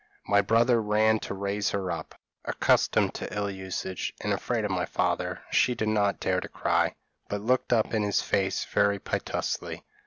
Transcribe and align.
My 0.25 0.41
brother 0.41 0.81
ran 0.81 1.19
to 1.19 1.35
raise 1.35 1.69
her 1.69 1.91
up. 1.91 2.15
Accustomed 2.43 3.13
to 3.13 3.31
ill 3.31 3.51
usage 3.51 4.15
and 4.19 4.33
afraid 4.33 4.65
of 4.65 4.71
my 4.71 4.83
father, 4.87 5.43
she 5.51 5.75
did 5.75 5.89
not 5.89 6.19
dare 6.19 6.39
to 6.41 6.49
cry, 6.49 6.95
but 7.29 7.41
looked 7.41 7.71
up 7.71 7.93
in 7.93 8.01
his 8.01 8.19
face 8.19 8.65
very 8.65 8.97
piteously. 8.97 9.83